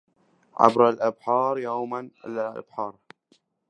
عبر 0.63 0.81
البحر 0.89 1.53
يؤم 1.65 1.93
الأبحرا 2.25 2.93